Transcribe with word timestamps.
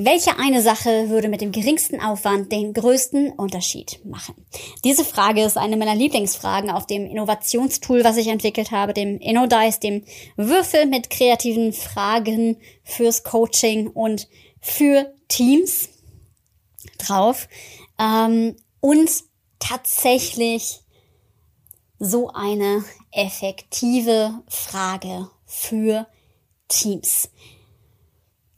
Welche 0.00 0.38
eine 0.38 0.62
Sache 0.62 1.08
würde 1.08 1.28
mit 1.28 1.40
dem 1.40 1.50
geringsten 1.50 2.00
Aufwand 2.00 2.52
den 2.52 2.72
größten 2.72 3.32
Unterschied 3.32 3.98
machen? 4.04 4.36
Diese 4.84 5.04
Frage 5.04 5.42
ist 5.42 5.56
eine 5.56 5.76
meiner 5.76 5.96
Lieblingsfragen 5.96 6.70
auf 6.70 6.86
dem 6.86 7.04
Innovationstool, 7.04 8.04
was 8.04 8.16
ich 8.16 8.28
entwickelt 8.28 8.70
habe, 8.70 8.94
dem 8.94 9.18
InnoDice, 9.18 9.80
dem 9.80 10.04
Würfel 10.36 10.86
mit 10.86 11.10
kreativen 11.10 11.72
Fragen 11.72 12.58
fürs 12.84 13.24
Coaching 13.24 13.88
und 13.88 14.28
für 14.60 15.12
Teams 15.26 15.88
drauf. 16.98 17.48
Ähm, 17.98 18.54
und 18.78 19.10
tatsächlich 19.58 20.78
so 21.98 22.30
eine 22.30 22.84
effektive 23.10 24.44
Frage 24.46 25.28
für 25.44 26.06
Teams. 26.68 27.30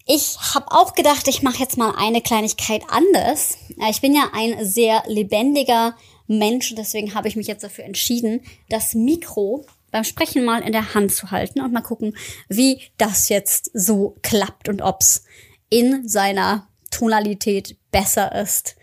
Ich 0.07 0.39
habe 0.55 0.71
auch 0.73 0.95
gedacht, 0.95 1.29
ich 1.29 1.43
mache 1.43 1.59
jetzt 1.59 1.77
mal 1.77 1.95
eine 1.97 2.21
Kleinigkeit 2.21 2.83
anders. 2.89 3.57
Ich 3.91 4.01
bin 4.01 4.15
ja 4.15 4.31
ein 4.33 4.65
sehr 4.65 5.03
lebendiger 5.07 5.97
Mensch, 6.27 6.75
deswegen 6.75 7.15
habe 7.15 7.29
ich 7.29 7.37
mich 7.37 7.47
jetzt 7.47 7.65
dafür 7.65 7.85
entschieden, 7.85 8.43
das 8.69 8.95
Mikro 8.95 9.67
beim 9.91 10.05
Sprechen 10.05 10.45
mal 10.45 10.63
in 10.63 10.73
der 10.73 10.95
Hand 10.95 11.13
zu 11.13 11.31
halten 11.31 11.61
und 11.61 11.73
mal 11.73 11.81
gucken, 11.81 12.17
wie 12.49 12.81
das 12.97 13.29
jetzt 13.29 13.71
so 13.75 14.17
klappt 14.23 14.69
und 14.69 14.83
ob's 14.83 15.25
in 15.69 16.09
seiner 16.09 16.69
Tonalität 16.91 17.77
besser 17.91 18.35
ist 18.35 18.77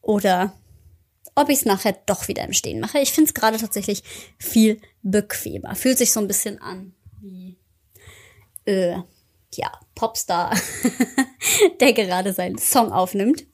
oder 0.00 0.54
ob 1.34 1.50
ich 1.50 1.58
es 1.58 1.64
nachher 1.64 1.92
doch 2.06 2.28
wieder 2.28 2.44
im 2.44 2.52
Stehen 2.52 2.80
mache. 2.80 2.98
Ich 2.98 3.12
finde 3.12 3.28
es 3.28 3.34
gerade 3.34 3.58
tatsächlich 3.58 4.02
viel 4.38 4.80
bequemer. 5.02 5.74
Fühlt 5.76 5.98
sich 5.98 6.12
so 6.12 6.20
ein 6.20 6.26
bisschen 6.26 6.60
an 6.60 6.94
wie 7.20 7.58
äh, 8.64 8.96
ja, 9.54 9.72
Popstar, 9.94 10.56
der 11.80 11.92
gerade 11.92 12.32
seinen 12.32 12.58
Song 12.58 12.92
aufnimmt. 12.92 13.44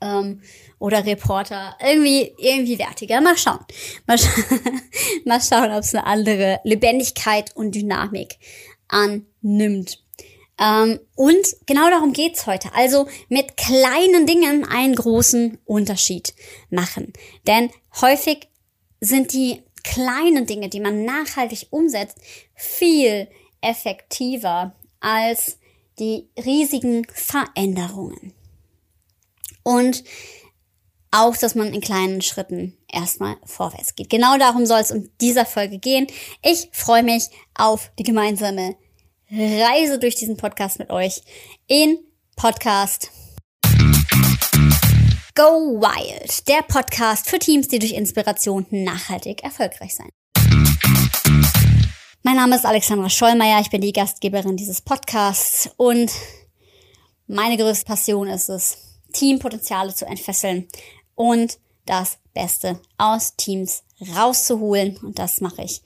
Ähm, 0.00 0.42
oder 0.78 1.06
Reporter. 1.06 1.76
Irgendwie, 1.80 2.34
irgendwie 2.38 2.78
wertiger. 2.78 3.20
Mal 3.20 3.36
schauen. 3.36 3.64
Mal, 4.06 4.18
scha 4.18 4.28
mal 5.24 5.40
schauen, 5.40 5.72
ob 5.72 5.80
es 5.80 5.94
eine 5.94 6.06
andere 6.06 6.60
Lebendigkeit 6.64 7.54
und 7.56 7.74
Dynamik 7.74 8.38
annimmt. 8.88 10.02
Ähm, 10.58 11.00
und 11.14 11.46
genau 11.66 11.90
darum 11.90 12.12
geht's 12.12 12.46
heute. 12.46 12.70
Also 12.74 13.08
mit 13.28 13.56
kleinen 13.56 14.26
Dingen 14.26 14.64
einen 14.64 14.94
großen 14.94 15.58
Unterschied 15.64 16.34
machen. 16.70 17.12
Denn 17.46 17.70
häufig 18.00 18.48
sind 19.00 19.32
die 19.32 19.62
kleinen 19.82 20.46
Dinge, 20.46 20.68
die 20.68 20.80
man 20.80 21.04
nachhaltig 21.04 21.68
umsetzt, 21.70 22.18
viel 22.54 23.28
effektiver 23.60 24.74
als 25.00 25.58
die 25.98 26.28
riesigen 26.42 27.06
Veränderungen. 27.12 28.32
Und 29.62 30.04
auch, 31.10 31.36
dass 31.36 31.54
man 31.54 31.72
in 31.72 31.80
kleinen 31.80 32.20
Schritten 32.20 32.76
erstmal 32.92 33.36
vorwärts 33.44 33.94
geht. 33.94 34.10
Genau 34.10 34.36
darum 34.36 34.66
soll 34.66 34.80
es 34.80 34.90
in 34.90 35.10
dieser 35.20 35.46
Folge 35.46 35.78
gehen. 35.78 36.06
Ich 36.42 36.68
freue 36.72 37.02
mich 37.02 37.24
auf 37.54 37.90
die 37.98 38.02
gemeinsame 38.02 38.76
Reise 39.30 39.98
durch 39.98 40.14
diesen 40.14 40.36
Podcast 40.36 40.78
mit 40.78 40.90
euch 40.90 41.22
in 41.66 41.98
Podcast 42.36 43.10
Go 45.34 45.80
Wild, 45.80 46.48
der 46.48 46.62
Podcast 46.62 47.28
für 47.28 47.38
Teams, 47.38 47.68
die 47.68 47.78
durch 47.78 47.92
Inspiration 47.92 48.66
nachhaltig 48.70 49.42
erfolgreich 49.42 49.94
sein. 49.94 50.10
Mein 52.26 52.38
Name 52.38 52.56
ist 52.56 52.66
Alexandra 52.66 53.08
Schollmeier, 53.08 53.60
ich 53.60 53.70
bin 53.70 53.82
die 53.82 53.92
Gastgeberin 53.92 54.56
dieses 54.56 54.80
Podcasts 54.80 55.70
und 55.76 56.10
meine 57.28 57.56
größte 57.56 57.86
Passion 57.86 58.26
ist 58.26 58.48
es, 58.48 58.78
Teampotenziale 59.12 59.94
zu 59.94 60.06
entfesseln 60.06 60.66
und 61.14 61.60
das 61.84 62.18
Beste 62.34 62.80
aus 62.98 63.36
Teams 63.36 63.84
rauszuholen. 64.16 64.96
Und 64.96 65.20
das 65.20 65.40
mache 65.40 65.62
ich 65.62 65.82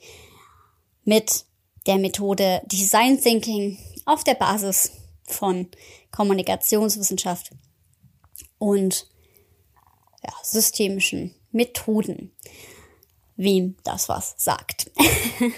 mit 1.03 1.45
der 1.85 1.99
Methode 1.99 2.63
Design 2.65 3.21
Thinking 3.21 3.77
auf 4.05 4.23
der 4.23 4.33
Basis 4.33 4.93
von 5.25 5.67
Kommunikationswissenschaft 6.09 7.51
und 8.57 9.07
ja, 10.23 10.33
systemischen 10.41 11.35
Methoden 11.51 12.31
wem 13.41 13.75
das 13.83 14.07
was 14.09 14.35
sagt. 14.37 14.91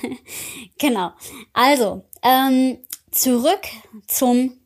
genau. 0.77 1.11
Also, 1.51 2.05
ähm, 2.21 2.79
zurück 3.11 3.61
zum 4.07 4.59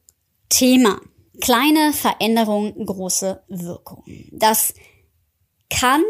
Thema. 0.49 1.01
Kleine 1.41 1.93
Veränderung, 1.93 2.85
große 2.85 3.43
Wirkung. 3.47 4.03
Das 4.31 4.73
kann, 5.69 6.03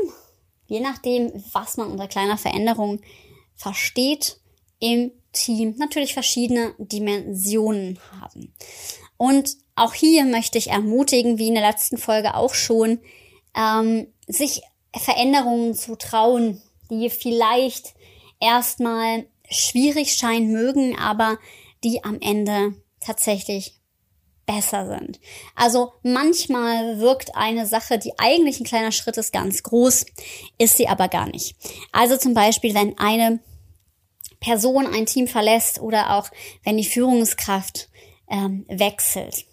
je 0.68 0.80
nachdem, 0.80 1.32
was 1.52 1.78
man 1.78 1.92
unter 1.92 2.08
kleiner 2.08 2.38
Veränderung 2.38 3.02
versteht, 3.56 4.40
im 4.80 5.12
Team 5.34 5.76
natürlich 5.78 6.14
verschiedene 6.14 6.76
Dimensionen 6.78 8.00
haben. 8.22 8.54
Und 9.18 9.58
auch 9.76 9.94
hier 9.94 10.26
möchte 10.26 10.58
ich 10.58 10.70
ermutigen, 10.70 11.38
wie 11.38 11.48
in 11.48 11.56
der 11.56 11.68
letzten 11.68 11.98
Folge 11.98 12.36
auch 12.36 12.54
schon, 12.54 13.00
ähm, 13.56 14.08
sich 14.28 14.62
Veränderungen 14.96 15.74
zu 15.74 15.96
trauen, 15.96 16.62
die 16.90 17.10
vielleicht 17.10 17.94
erstmal 18.40 19.26
schwierig 19.50 20.14
scheinen 20.14 20.52
mögen, 20.52 20.98
aber 20.98 21.38
die 21.84 22.04
am 22.04 22.20
Ende 22.22 22.76
tatsächlich 23.00 23.78
besser 24.46 24.88
sind. 24.88 25.20
Also 25.56 25.94
manchmal 26.04 27.00
wirkt 27.00 27.36
eine 27.36 27.68
Sache, 27.68 28.00
die 28.00 28.14
eigentlich 28.18 28.60
ein 28.60 28.66
kleiner 28.66 28.92
Schritt 28.92 29.18
ist, 29.18 29.34
ganz 29.34 29.62
groß, 29.62 30.06
ist 30.58 30.78
sie 30.78 30.88
aber 30.88 31.10
gar 31.10 31.28
nicht. 31.28 31.56
Also 31.92 32.18
zum 32.18 32.34
Beispiel, 32.34 32.74
wenn 32.74 32.98
eine 32.98 33.40
Person 34.40 34.88
ein 34.88 35.06
Team 35.06 35.28
verlässt 35.28 35.80
oder 35.82 36.16
auch 36.16 36.30
wenn 36.64 36.78
die 36.78 36.86
Führungskraft 36.86 37.90
ähm, 38.30 38.66
wechselt. 38.70 39.46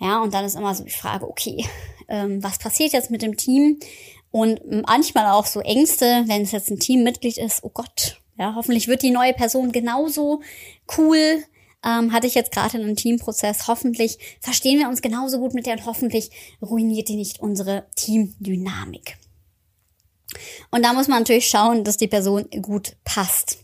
Ja, 0.00 0.20
und 0.22 0.34
dann 0.34 0.44
ist 0.44 0.56
immer 0.56 0.74
so 0.74 0.84
die 0.84 0.90
Frage, 0.90 1.28
okay, 1.28 1.64
ähm, 2.08 2.42
was 2.42 2.58
passiert 2.58 2.92
jetzt 2.92 3.10
mit 3.10 3.22
dem 3.22 3.36
Team? 3.36 3.78
Und 4.32 4.60
manchmal 4.86 5.26
auch 5.26 5.46
so 5.46 5.60
Ängste, 5.60 6.24
wenn 6.26 6.42
es 6.42 6.52
jetzt 6.52 6.70
ein 6.70 6.80
Teammitglied 6.80 7.36
ist, 7.36 7.62
oh 7.62 7.70
Gott, 7.72 8.16
ja, 8.38 8.54
hoffentlich 8.56 8.88
wird 8.88 9.02
die 9.02 9.10
neue 9.10 9.34
Person 9.34 9.70
genauso 9.70 10.40
cool. 10.96 11.44
Ähm, 11.84 12.12
hatte 12.12 12.26
ich 12.26 12.34
jetzt 12.34 12.52
gerade 12.52 12.78
einen 12.78 12.96
Teamprozess. 12.96 13.68
Hoffentlich 13.68 14.18
verstehen 14.40 14.78
wir 14.78 14.88
uns 14.88 15.02
genauso 15.02 15.38
gut 15.38 15.52
mit 15.52 15.66
der 15.66 15.74
und 15.74 15.86
hoffentlich 15.86 16.30
ruiniert 16.62 17.08
die 17.08 17.16
nicht 17.16 17.40
unsere 17.40 17.86
Teamdynamik. 17.94 19.18
Und 20.70 20.82
da 20.82 20.94
muss 20.94 21.08
man 21.08 21.20
natürlich 21.20 21.50
schauen, 21.50 21.84
dass 21.84 21.98
die 21.98 22.08
Person 22.08 22.48
gut 22.62 22.96
passt. 23.04 23.58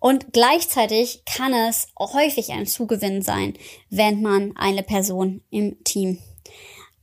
Und 0.00 0.32
gleichzeitig 0.32 1.24
kann 1.26 1.52
es 1.52 1.88
häufig 1.98 2.52
ein 2.52 2.66
Zugewinn 2.66 3.20
sein, 3.22 3.54
wenn 3.90 4.22
man 4.22 4.56
eine 4.56 4.82
Person 4.82 5.42
im 5.50 5.82
Team 5.84 6.18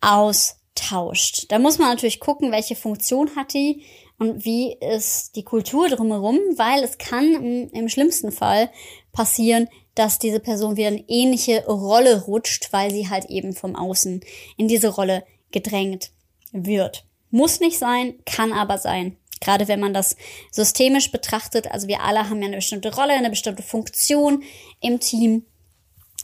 aus 0.02 0.56
tauscht. 0.76 1.46
Da 1.50 1.60
muss 1.60 1.78
man 1.78 1.90
natürlich 1.90 2.20
gucken, 2.20 2.52
welche 2.52 2.76
Funktion 2.76 3.36
hat 3.36 3.54
die 3.54 3.84
und 4.18 4.46
wie 4.46 4.74
ist 4.74 5.36
die 5.36 5.44
Kultur 5.44 5.90
drumherum, 5.90 6.38
weil 6.56 6.84
es 6.84 6.98
kann 6.98 7.34
im, 7.34 7.70
im 7.72 7.90
schlimmsten 7.90 8.32
Fall 8.32 8.70
passieren, 9.12 9.68
dass 9.96 10.20
diese 10.20 10.40
Person 10.40 10.78
wieder 10.78 10.88
eine 10.88 11.04
ähnliche 11.08 11.66
Rolle 11.66 12.24
rutscht, 12.24 12.72
weil 12.72 12.92
sie 12.92 13.10
halt 13.10 13.26
eben 13.26 13.54
vom 13.54 13.76
Außen 13.76 14.22
in 14.58 14.68
diese 14.68 14.90
Rolle 14.90 15.24
gedrängt 15.52 16.12
wird. 16.52 17.06
Muss 17.30 17.60
nicht 17.60 17.78
sein, 17.78 18.16
kann 18.26 18.54
aber 18.54 18.78
sein. 18.78 19.18
Gerade 19.40 19.68
wenn 19.68 19.80
man 19.80 19.94
das 19.94 20.16
systemisch 20.52 21.12
betrachtet, 21.12 21.68
also 21.68 21.88
wir 21.88 22.02
alle 22.02 22.30
haben 22.30 22.40
ja 22.40 22.48
eine 22.48 22.58
bestimmte 22.58 22.96
Rolle, 22.96 23.14
eine 23.14 23.30
bestimmte 23.30 23.62
Funktion 23.62 24.44
im 24.80 25.00
Team 25.00 25.46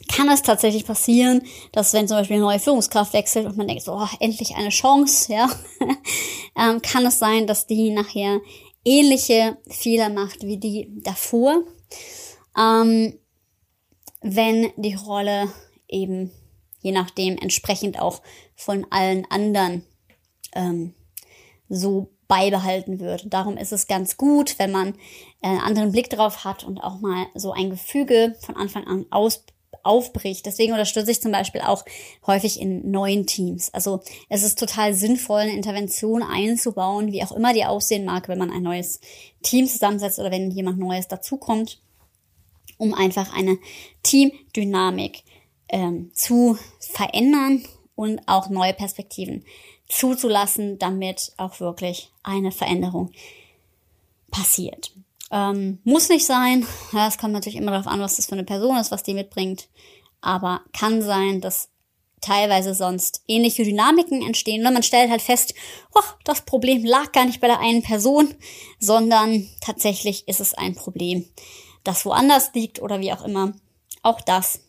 kann 0.08 0.28
es 0.28 0.42
tatsächlich 0.42 0.86
passieren, 0.86 1.42
dass 1.72 1.92
wenn 1.92 2.08
zum 2.08 2.16
Beispiel 2.16 2.36
eine 2.36 2.44
neue 2.44 2.58
Führungskraft 2.58 3.12
wechselt 3.12 3.46
und 3.46 3.56
man 3.56 3.68
denkt, 3.68 3.82
so, 3.82 3.94
oh, 3.94 4.08
endlich 4.18 4.56
eine 4.56 4.70
Chance, 4.70 5.32
ja, 5.32 5.48
ähm, 6.56 6.82
kann 6.82 7.06
es 7.06 7.18
sein, 7.18 7.46
dass 7.46 7.66
die 7.66 7.90
nachher 7.90 8.40
ähnliche 8.84 9.58
Fehler 9.68 10.08
macht 10.08 10.42
wie 10.42 10.56
die 10.56 10.88
davor, 11.02 11.62
ähm, 12.56 13.18
wenn 14.22 14.70
die 14.76 14.94
Rolle 14.94 15.52
eben 15.88 16.30
je 16.80 16.92
nachdem 16.92 17.36
entsprechend 17.36 18.00
auch 18.00 18.22
von 18.54 18.86
allen 18.90 19.26
anderen 19.30 19.84
ähm, 20.54 20.94
so 21.68 22.10
beibehalten 22.26 23.00
wird. 23.00 23.32
Darum 23.32 23.56
ist 23.56 23.72
es 23.72 23.86
ganz 23.86 24.16
gut, 24.16 24.58
wenn 24.58 24.70
man 24.70 24.94
einen 25.42 25.60
anderen 25.60 25.92
Blick 25.92 26.10
drauf 26.10 26.44
hat 26.44 26.64
und 26.64 26.78
auch 26.78 27.00
mal 27.00 27.26
so 27.34 27.52
ein 27.52 27.70
Gefüge 27.70 28.36
von 28.40 28.56
Anfang 28.56 28.86
an 28.86 29.06
aus 29.10 29.44
aufbricht. 29.82 30.46
Deswegen 30.46 30.72
unterstütze 30.72 31.10
ich 31.10 31.20
zum 31.20 31.32
Beispiel 31.32 31.60
auch 31.60 31.84
häufig 32.26 32.60
in 32.60 32.90
neuen 32.90 33.26
Teams. 33.26 33.72
Also 33.72 34.02
es 34.28 34.42
ist 34.42 34.58
total 34.58 34.94
sinnvoll, 34.94 35.40
eine 35.40 35.54
Intervention 35.54 36.22
einzubauen, 36.22 37.12
wie 37.12 37.22
auch 37.22 37.32
immer 37.32 37.52
die 37.52 37.64
aussehen 37.64 38.04
mag, 38.04 38.28
wenn 38.28 38.38
man 38.38 38.50
ein 38.50 38.62
neues 38.62 39.00
Team 39.42 39.66
zusammensetzt 39.66 40.18
oder 40.18 40.30
wenn 40.30 40.50
jemand 40.50 40.78
Neues 40.78 41.08
dazukommt, 41.08 41.80
um 42.78 42.94
einfach 42.94 43.34
eine 43.34 43.58
Teamdynamik 44.02 45.22
ähm, 45.68 46.10
zu 46.14 46.58
verändern 46.78 47.64
und 47.94 48.20
auch 48.26 48.48
neue 48.48 48.74
Perspektiven 48.74 49.44
zuzulassen, 49.88 50.78
damit 50.78 51.32
auch 51.36 51.60
wirklich 51.60 52.10
eine 52.22 52.52
Veränderung 52.52 53.10
passiert. 54.30 54.92
Ähm, 55.30 55.78
muss 55.84 56.08
nicht 56.08 56.26
sein. 56.26 56.66
Ja, 56.92 57.06
es 57.06 57.18
kommt 57.18 57.32
natürlich 57.32 57.56
immer 57.56 57.70
darauf 57.70 57.86
an, 57.86 58.00
was 58.00 58.16
das 58.16 58.26
für 58.26 58.32
eine 58.32 58.44
Person 58.44 58.76
ist, 58.76 58.90
was 58.90 59.02
die 59.02 59.14
mitbringt. 59.14 59.68
Aber 60.20 60.62
kann 60.72 61.02
sein, 61.02 61.40
dass 61.40 61.68
teilweise 62.20 62.74
sonst 62.74 63.22
ähnliche 63.28 63.64
Dynamiken 63.64 64.22
entstehen. 64.22 64.66
Und 64.66 64.74
man 64.74 64.82
stellt 64.82 65.10
halt 65.10 65.22
fest, 65.22 65.54
oh, 65.94 66.02
das 66.24 66.42
Problem 66.42 66.84
lag 66.84 67.12
gar 67.12 67.24
nicht 67.24 67.40
bei 67.40 67.46
der 67.46 67.60
einen 67.60 67.82
Person, 67.82 68.34
sondern 68.78 69.48
tatsächlich 69.60 70.28
ist 70.28 70.40
es 70.40 70.54
ein 70.54 70.74
Problem, 70.74 71.24
das 71.84 72.04
woanders 72.04 72.52
liegt 72.54 72.82
oder 72.82 73.00
wie 73.00 73.12
auch 73.12 73.24
immer. 73.24 73.52
Auch 74.02 74.20
das 74.20 74.60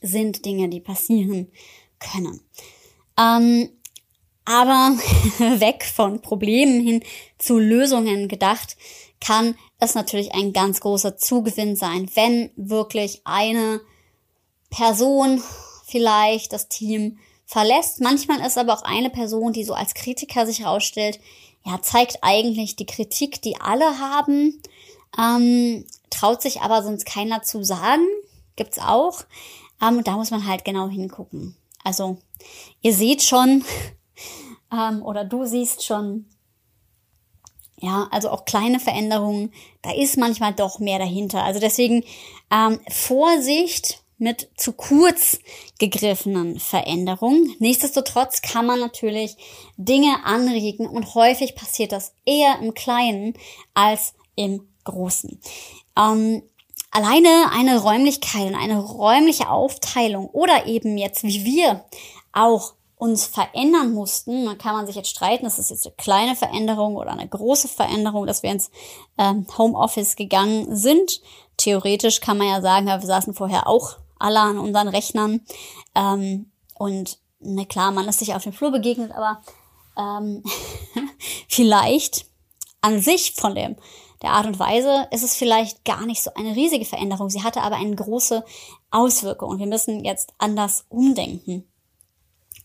sind 0.00 0.44
Dinge, 0.44 0.68
die 0.68 0.80
passieren 0.80 1.50
können. 1.98 2.40
Ähm, 3.18 3.70
aber 4.48 4.96
weg 5.60 5.84
von 5.84 6.20
Problemen 6.22 6.80
hin 6.80 7.02
zu 7.36 7.58
Lösungen 7.58 8.28
gedacht, 8.28 8.76
kann 9.20 9.56
es 9.78 9.94
natürlich 9.94 10.32
ein 10.32 10.52
ganz 10.52 10.80
großer 10.80 11.16
Zugewinn 11.18 11.76
sein, 11.76 12.10
wenn 12.14 12.50
wirklich 12.56 13.20
eine 13.24 13.80
Person 14.70 15.42
vielleicht 15.86 16.52
das 16.52 16.68
Team 16.68 17.18
verlässt. 17.44 18.00
Manchmal 18.00 18.40
ist 18.40 18.58
aber 18.58 18.74
auch 18.74 18.82
eine 18.82 19.10
Person, 19.10 19.52
die 19.52 19.64
so 19.64 19.74
als 19.74 19.94
Kritiker 19.94 20.46
sich 20.46 20.60
herausstellt, 20.60 21.20
ja, 21.64 21.82
zeigt 21.82 22.18
eigentlich 22.22 22.76
die 22.76 22.86
Kritik, 22.86 23.42
die 23.42 23.60
alle 23.60 23.98
haben, 23.98 24.62
ähm, 25.18 25.84
traut 26.10 26.40
sich 26.40 26.62
aber 26.62 26.82
sonst 26.82 27.04
keiner 27.04 27.42
zu 27.42 27.64
sagen. 27.64 28.06
Gibt's 28.56 28.78
auch. 28.78 29.24
Ähm, 29.82 30.02
da 30.04 30.12
muss 30.12 30.30
man 30.30 30.46
halt 30.46 30.64
genau 30.64 30.88
hingucken. 30.88 31.56
Also, 31.84 32.18
ihr 32.80 32.94
seht 32.94 33.22
schon, 33.22 33.64
ähm, 34.72 35.02
oder 35.02 35.24
du 35.24 35.44
siehst 35.44 35.84
schon, 35.84 36.26
ja, 37.80 38.08
also 38.10 38.30
auch 38.30 38.44
kleine 38.44 38.80
Veränderungen, 38.80 39.52
da 39.82 39.92
ist 39.92 40.16
manchmal 40.16 40.54
doch 40.54 40.78
mehr 40.78 40.98
dahinter. 40.98 41.44
Also 41.44 41.60
deswegen 41.60 42.04
ähm, 42.50 42.80
Vorsicht 42.88 44.02
mit 44.18 44.50
zu 44.56 44.72
kurz 44.72 45.38
gegriffenen 45.78 46.58
Veränderungen. 46.58 47.54
Nichtsdestotrotz 47.60 48.42
kann 48.42 48.66
man 48.66 48.80
natürlich 48.80 49.36
Dinge 49.76 50.24
anregen 50.24 50.88
und 50.88 51.14
häufig 51.14 51.54
passiert 51.54 51.92
das 51.92 52.12
eher 52.24 52.58
im 52.58 52.74
Kleinen 52.74 53.34
als 53.74 54.14
im 54.34 54.68
Großen. 54.84 55.40
Ähm, 55.96 56.42
alleine 56.90 57.52
eine 57.52 57.80
Räumlichkeit 57.80 58.48
und 58.48 58.56
eine 58.56 58.80
räumliche 58.80 59.48
Aufteilung 59.48 60.28
oder 60.30 60.66
eben 60.66 60.98
jetzt 60.98 61.22
wie 61.22 61.44
wir 61.44 61.84
auch 62.32 62.74
uns 62.98 63.26
verändern 63.26 63.92
mussten, 63.92 64.44
dann 64.44 64.58
kann 64.58 64.74
man 64.74 64.86
sich 64.86 64.96
jetzt 64.96 65.10
streiten, 65.10 65.46
ist 65.46 65.58
das 65.58 65.70
jetzt 65.70 65.86
eine 65.86 65.94
kleine 65.96 66.36
Veränderung 66.36 66.96
oder 66.96 67.12
eine 67.12 67.28
große 67.28 67.68
Veränderung, 67.68 68.26
dass 68.26 68.42
wir 68.42 68.50
ins 68.50 68.70
ähm, 69.16 69.46
Homeoffice 69.56 70.16
gegangen 70.16 70.74
sind. 70.74 71.20
Theoretisch 71.56 72.20
kann 72.20 72.38
man 72.38 72.48
ja 72.48 72.60
sagen, 72.60 72.86
wir 72.86 73.00
saßen 73.00 73.34
vorher 73.34 73.66
auch 73.68 73.98
alle 74.18 74.40
an 74.40 74.58
unseren 74.58 74.88
Rechnern. 74.88 75.40
Ähm, 75.94 76.50
und 76.76 77.18
ne, 77.38 77.66
klar, 77.66 77.92
man 77.92 78.08
ist 78.08 78.18
sich 78.18 78.34
auf 78.34 78.42
dem 78.42 78.52
Flur 78.52 78.72
begegnet, 78.72 79.12
aber 79.12 79.42
ähm, 79.96 80.42
vielleicht 81.48 82.26
an 82.80 83.00
sich 83.00 83.34
von 83.34 83.54
dem 83.54 83.76
der 84.22 84.30
Art 84.30 84.46
und 84.46 84.58
Weise 84.58 85.06
ist 85.12 85.22
es 85.22 85.36
vielleicht 85.36 85.84
gar 85.84 86.04
nicht 86.04 86.22
so 86.22 86.32
eine 86.34 86.56
riesige 86.56 86.84
Veränderung. 86.84 87.30
Sie 87.30 87.42
hatte 87.42 87.62
aber 87.62 87.76
eine 87.76 87.94
große 87.94 88.44
Auswirkung 88.90 89.50
und 89.50 89.58
wir 89.60 89.66
müssen 89.66 90.04
jetzt 90.04 90.32
anders 90.38 90.86
umdenken, 90.88 91.68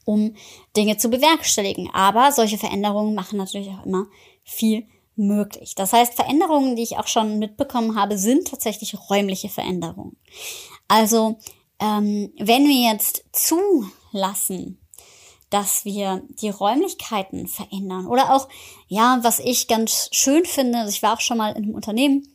um 0.06 0.36
Dinge 0.76 0.98
zu 0.98 1.10
bewerkstelligen. 1.10 1.90
Aber 1.94 2.32
solche 2.32 2.58
Veränderungen 2.58 3.16
machen 3.16 3.38
natürlich 3.38 3.70
auch 3.70 3.86
immer 3.86 4.08
viel 4.44 4.88
möglich. 5.16 5.76
Das 5.76 5.94
heißt, 5.94 6.14
Veränderungen, 6.14 6.76
die 6.76 6.84
ich 6.84 6.98
auch 6.98 7.08
schon 7.08 7.40
mitbekommen 7.40 7.96
habe, 7.96 8.18
sind 8.18 8.48
tatsächlich 8.48 8.96
räumliche 9.10 9.50
Veränderungen. 9.50 10.18
Also 10.88 11.38
ähm, 11.80 12.32
wenn 12.38 12.68
wir 12.68 12.92
jetzt 12.92 13.26
zulassen, 13.32 14.80
dass 15.50 15.86
wir 15.86 16.24
die 16.30 16.50
Räumlichkeiten 16.50 17.48
verändern 17.48 18.08
oder 18.08 18.34
auch, 18.34 18.50
ja, 18.88 19.20
was 19.22 19.40
ich 19.40 19.68
ganz 19.68 20.10
schön 20.12 20.46
finde, 20.46 20.80
also 20.80 20.90
ich 20.90 21.04
war 21.04 21.14
auch 21.14 21.22
schon 21.22 21.38
mal 21.38 21.52
in 21.52 21.64
einem 21.64 21.76
Unternehmen, 21.76 22.28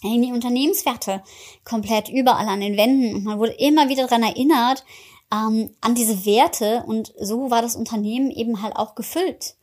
hängen 0.00 0.22
die 0.22 0.32
Unternehmenswerte 0.32 1.22
komplett 1.64 2.08
überall 2.08 2.48
an 2.48 2.60
den 2.60 2.76
Wänden 2.76 3.16
und 3.16 3.24
man 3.24 3.38
wurde 3.38 3.52
immer 3.52 3.88
wieder 3.88 4.06
daran 4.06 4.22
erinnert, 4.22 4.84
ähm, 5.32 5.70
an 5.80 5.94
diese 5.94 6.24
Werte 6.24 6.84
und 6.86 7.12
so 7.20 7.50
war 7.50 7.62
das 7.62 7.76
Unternehmen 7.76 8.30
eben 8.30 8.62
halt 8.62 8.76
auch 8.76 8.94
gefüllt. 8.94 9.54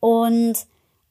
Und 0.00 0.56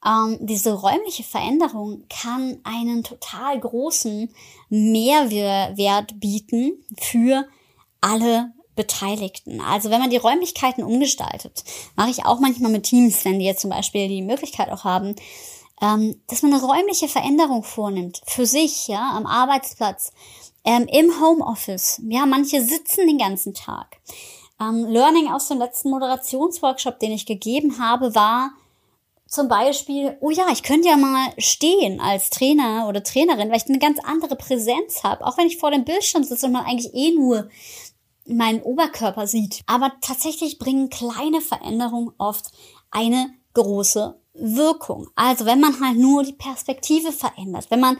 ähm, 0.05 0.37
diese 0.41 0.73
räumliche 0.73 1.23
Veränderung 1.23 2.03
kann 2.09 2.59
einen 2.63 3.03
total 3.03 3.59
großen 3.59 4.29
Mehrwert 4.69 6.19
bieten 6.19 6.73
für 6.99 7.47
alle 8.01 8.51
Beteiligten. 8.75 9.61
Also 9.61 9.89
wenn 9.89 9.99
man 9.99 10.09
die 10.09 10.17
Räumlichkeiten 10.17 10.83
umgestaltet, 10.83 11.63
mache 11.95 12.09
ich 12.09 12.25
auch 12.25 12.39
manchmal 12.39 12.71
mit 12.71 12.83
Teams, 12.83 13.23
wenn 13.23 13.39
die 13.39 13.45
jetzt 13.45 13.61
zum 13.61 13.69
Beispiel 13.69 14.07
die 14.07 14.21
Möglichkeit 14.21 14.69
auch 14.71 14.83
haben, 14.83 15.15
ähm, 15.81 16.21
dass 16.27 16.41
man 16.41 16.53
eine 16.53 16.63
räumliche 16.63 17.07
Veränderung 17.07 17.63
vornimmt 17.63 18.21
für 18.25 18.45
sich, 18.45 18.87
ja, 18.87 19.11
am 19.11 19.25
Arbeitsplatz, 19.25 20.11
ähm, 20.63 20.87
im 20.91 21.19
Homeoffice. 21.21 22.01
Ja, 22.07 22.25
manche 22.25 22.61
sitzen 22.61 23.07
den 23.07 23.17
ganzen 23.17 23.53
Tag. 23.53 23.97
Ähm, 24.61 24.85
Learning 24.85 25.31
aus 25.31 25.47
dem 25.47 25.59
letzten 25.59 25.89
Moderationsworkshop, 25.89 26.99
den 26.99 27.11
ich 27.11 27.25
gegeben 27.25 27.79
habe, 27.79 28.15
war, 28.15 28.51
zum 29.33 29.47
Beispiel, 29.47 30.15
oh 30.21 30.29
ja, 30.29 30.45
ich 30.51 30.61
könnte 30.61 30.89
ja 30.89 30.95
mal 30.95 31.33
stehen 31.39 31.99
als 31.99 32.29
Trainer 32.29 32.85
oder 32.87 33.01
Trainerin, 33.01 33.49
weil 33.49 33.57
ich 33.57 33.67
eine 33.67 33.79
ganz 33.79 33.97
andere 34.03 34.35
Präsenz 34.35 35.03
habe, 35.03 35.25
auch 35.25 35.39
wenn 35.39 35.47
ich 35.47 35.57
vor 35.57 35.71
dem 35.71 35.85
Bildschirm 35.85 36.23
sitze 36.23 36.45
und 36.45 36.51
man 36.51 36.65
eigentlich 36.65 36.93
eh 36.93 37.15
nur 37.15 37.49
meinen 38.27 38.61
Oberkörper 38.61 39.25
sieht. 39.25 39.63
Aber 39.65 39.91
tatsächlich 40.01 40.59
bringen 40.59 40.89
kleine 40.89 41.41
Veränderungen 41.41 42.13
oft 42.19 42.51
eine 42.91 43.33
große 43.55 44.19
Wirkung. 44.33 45.07
Also 45.15 45.45
wenn 45.45 45.59
man 45.59 45.79
halt 45.79 45.97
nur 45.97 46.23
die 46.23 46.33
Perspektive 46.33 47.11
verändert, 47.11 47.69
wenn 47.69 47.79
man 47.79 47.97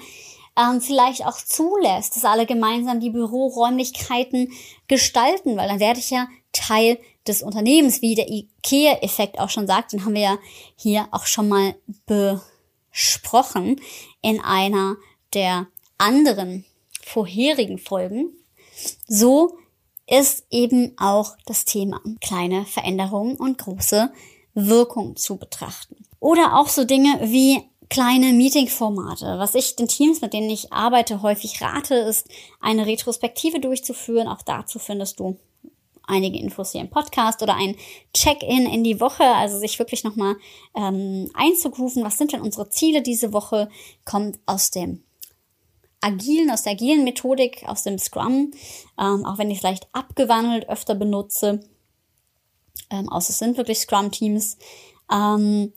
ähm, 0.57 0.81
vielleicht 0.81 1.25
auch 1.25 1.37
zulässt, 1.37 2.15
dass 2.15 2.25
alle 2.25 2.45
gemeinsam 2.45 2.99
die 2.99 3.09
Büroräumlichkeiten 3.09 4.51
gestalten, 4.87 5.57
weil 5.57 5.67
dann 5.67 5.79
werde 5.79 5.99
ich 5.99 6.09
ja 6.09 6.27
Teil 6.51 6.99
des 7.27 7.41
Unternehmens, 7.41 8.01
wie 8.01 8.15
der 8.15 8.29
IKEA-Effekt 8.29 9.39
auch 9.39 9.49
schon 9.49 9.67
sagt, 9.67 9.93
den 9.93 10.05
haben 10.05 10.13
wir 10.13 10.21
ja 10.21 10.37
hier 10.75 11.07
auch 11.11 11.25
schon 11.25 11.49
mal 11.49 11.75
besprochen 12.05 13.79
in 14.21 14.39
einer 14.41 14.95
der 15.33 15.67
anderen 15.97 16.65
vorherigen 17.01 17.79
Folgen. 17.79 18.29
So 19.07 19.57
ist 20.07 20.45
eben 20.51 20.93
auch 20.97 21.37
das 21.45 21.65
Thema 21.65 22.01
kleine 22.21 22.65
Veränderungen 22.65 23.37
und 23.37 23.57
große 23.57 24.11
Wirkung 24.53 25.15
zu 25.15 25.37
betrachten. 25.37 25.95
Oder 26.23 26.57
auch 26.57 26.69
so 26.69 26.85
Dinge 26.85 27.19
wie 27.21 27.61
kleine 27.89 28.31
Meeting-Formate. 28.31 29.39
Was 29.39 29.55
ich 29.55 29.75
den 29.75 29.89
Teams, 29.89 30.21
mit 30.21 30.31
denen 30.31 30.49
ich 30.49 30.71
arbeite, 30.71 31.21
häufig 31.21 31.61
rate, 31.61 31.95
ist 31.95 32.29
eine 32.61 32.85
Retrospektive 32.85 33.59
durchzuführen. 33.59 34.29
Auch 34.29 34.41
dazu 34.41 34.79
findest 34.79 35.19
du 35.19 35.37
einige 36.07 36.39
Infos 36.39 36.71
hier 36.71 36.79
im 36.79 36.89
Podcast 36.89 37.43
oder 37.43 37.55
ein 37.55 37.75
Check-in 38.13 38.67
in 38.67 38.85
die 38.85 39.01
Woche, 39.01 39.25
also 39.25 39.59
sich 39.59 39.77
wirklich 39.79 40.05
nochmal 40.05 40.37
ähm, 40.77 41.29
einzurufen, 41.33 42.05
was 42.05 42.17
sind 42.17 42.31
denn 42.31 42.39
unsere 42.39 42.69
Ziele 42.69 43.01
diese 43.01 43.33
Woche, 43.33 43.67
kommt 44.05 44.39
aus 44.45 44.71
dem 44.71 45.03
agilen, 45.99 46.51
aus 46.51 46.63
der 46.63 46.71
agilen 46.71 47.03
Methodik, 47.03 47.65
aus 47.67 47.83
dem 47.83 47.99
Scrum, 47.99 48.51
ähm, 48.97 49.25
auch 49.25 49.39
wenn 49.39 49.51
ich 49.51 49.57
es 49.57 49.63
leicht 49.63 49.89
abgewandelt 49.91 50.69
öfter 50.69 50.95
benutze, 50.95 51.59
ähm, 52.89 53.09
außer 53.09 53.31
es 53.31 53.39
sind 53.39 53.57
wirklich 53.57 53.79
Scrum-Teams. 53.79 54.57
Ähm, 55.11 55.73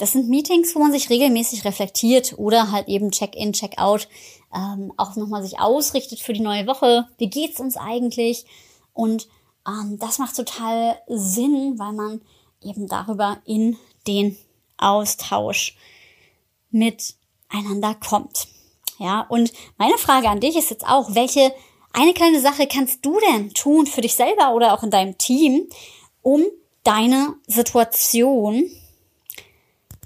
das 0.00 0.12
sind 0.12 0.30
Meetings, 0.30 0.74
wo 0.74 0.78
man 0.78 0.92
sich 0.92 1.10
regelmäßig 1.10 1.64
reflektiert 1.66 2.34
oder 2.38 2.72
halt 2.72 2.88
eben 2.88 3.10
Check-in, 3.10 3.52
Check-out, 3.52 4.08
ähm, 4.54 4.92
auch 4.96 5.14
nochmal 5.14 5.42
sich 5.42 5.60
ausrichtet 5.60 6.20
für 6.20 6.32
die 6.32 6.40
neue 6.40 6.66
Woche. 6.66 7.06
Wie 7.18 7.28
geht's 7.28 7.60
uns 7.60 7.76
eigentlich? 7.76 8.46
Und 8.94 9.28
ähm, 9.68 9.98
das 10.00 10.18
macht 10.18 10.36
total 10.36 10.98
Sinn, 11.06 11.78
weil 11.78 11.92
man 11.92 12.22
eben 12.62 12.88
darüber 12.88 13.42
in 13.44 13.76
den 14.06 14.38
Austausch 14.78 15.76
miteinander 16.70 17.94
kommt. 17.94 18.48
Ja, 18.98 19.26
und 19.28 19.52
meine 19.76 19.98
Frage 19.98 20.30
an 20.30 20.40
dich 20.40 20.56
ist 20.56 20.70
jetzt 20.70 20.86
auch, 20.86 21.14
welche 21.14 21.52
eine 21.92 22.14
kleine 22.14 22.40
Sache 22.40 22.66
kannst 22.66 23.04
du 23.04 23.18
denn 23.20 23.52
tun 23.52 23.86
für 23.86 24.00
dich 24.00 24.14
selber 24.14 24.54
oder 24.54 24.72
auch 24.72 24.82
in 24.82 24.90
deinem 24.90 25.18
Team, 25.18 25.68
um 26.22 26.42
deine 26.84 27.34
Situation 27.46 28.70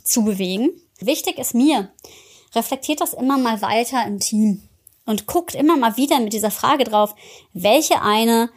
zu 0.04 0.24
bewegen? 0.24 0.70
Wichtig 1.00 1.38
ist 1.38 1.54
mir, 1.54 1.90
reflektiert 2.54 3.00
das 3.00 3.14
immer 3.14 3.38
mal 3.38 3.60
weiter 3.62 4.06
im 4.06 4.20
Team. 4.20 4.62
und 5.06 5.26
guckt 5.26 5.54
immer 5.54 5.76
mal 5.76 5.96
wieder 5.96 6.18
mit 6.20 6.32
dieser 6.32 6.50
Frage 6.50 6.84
drauf, 6.84 7.14
welche 7.52 8.00
eine 8.00 8.50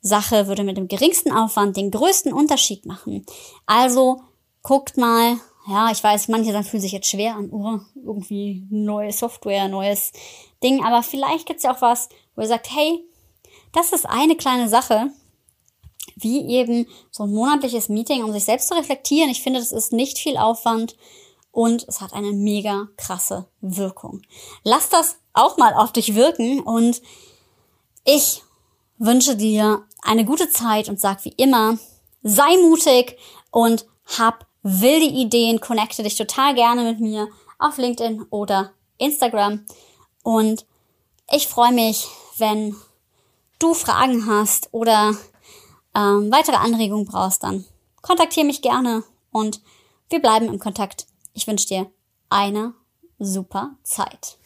Sache 0.00 0.46
würde 0.46 0.64
mit 0.64 0.76
dem 0.76 0.88
geringsten 0.88 1.32
Aufwand 1.32 1.76
den 1.76 1.90
größten 1.90 2.32
Unterschied 2.32 2.86
machen. 2.86 3.24
Also 3.66 4.22
guckt 4.62 4.96
mal, 4.96 5.36
ja, 5.68 5.90
ich 5.90 6.02
weiß, 6.02 6.28
manche 6.28 6.52
sagen, 6.52 6.64
fühlen 6.64 6.80
sich 6.80 6.92
jetzt 6.92 7.08
schwer 7.08 7.36
an, 7.36 7.50
oh, 7.50 7.78
irgendwie 7.94 8.66
neue 8.70 9.12
Software, 9.12 9.68
neues 9.68 10.12
Ding, 10.62 10.84
aber 10.84 11.02
vielleicht 11.02 11.46
gibt's 11.46 11.62
ja 11.62 11.74
auch 11.74 11.82
was, 11.82 12.08
wo 12.34 12.42
ihr 12.42 12.48
sagt, 12.48 12.68
hey, 12.74 13.04
das 13.72 13.92
ist 13.92 14.06
eine 14.06 14.36
kleine 14.36 14.68
Sache, 14.68 15.10
wie 16.16 16.46
eben 16.46 16.86
so 17.10 17.24
ein 17.24 17.32
monatliches 17.32 17.88
Meeting, 17.88 18.24
um 18.24 18.32
sich 18.32 18.44
selbst 18.44 18.68
zu 18.68 18.74
reflektieren. 18.74 19.30
Ich 19.30 19.42
finde, 19.42 19.60
das 19.60 19.72
ist 19.72 19.92
nicht 19.92 20.18
viel 20.18 20.36
Aufwand 20.36 20.96
und 21.50 21.86
es 21.88 22.00
hat 22.00 22.12
eine 22.12 22.32
mega 22.32 22.88
krasse 22.96 23.46
Wirkung. 23.60 24.22
Lass 24.64 24.88
das 24.88 25.16
auch 25.32 25.56
mal 25.58 25.74
auf 25.74 25.92
dich 25.92 26.14
wirken 26.14 26.60
und 26.60 27.02
ich 28.04 28.42
wünsche 28.98 29.36
dir 29.36 29.84
eine 30.02 30.24
gute 30.24 30.50
Zeit 30.50 30.88
und 30.88 31.00
sag 31.00 31.24
wie 31.24 31.34
immer, 31.36 31.78
sei 32.22 32.56
mutig 32.58 33.16
und 33.50 33.86
hab 34.18 34.46
wilde 34.62 35.06
Ideen, 35.06 35.60
connecte 35.60 36.02
dich 36.02 36.16
total 36.16 36.54
gerne 36.54 36.82
mit 36.84 37.00
mir 37.00 37.28
auf 37.58 37.78
LinkedIn 37.78 38.22
oder 38.30 38.72
Instagram 38.98 39.64
und 40.22 40.66
ich 41.30 41.48
freue 41.48 41.72
mich, 41.72 42.08
wenn 42.38 42.76
du 43.58 43.74
Fragen 43.74 44.26
hast 44.26 44.68
oder 44.72 45.16
ähm, 45.94 46.30
weitere 46.30 46.56
Anregungen 46.56 47.06
brauchst, 47.06 47.42
dann 47.42 47.64
kontaktiere 48.00 48.46
mich 48.46 48.62
gerne 48.62 49.04
und 49.30 49.60
wir 50.08 50.20
bleiben 50.20 50.46
im 50.46 50.58
Kontakt. 50.58 51.06
Ich 51.32 51.46
wünsche 51.46 51.66
dir 51.68 51.90
eine 52.28 52.74
super 53.18 53.76
Zeit. 53.82 54.38